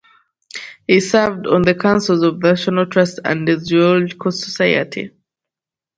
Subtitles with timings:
[0.87, 5.11] He served on the Councils of the National Trust and the Zoological Society.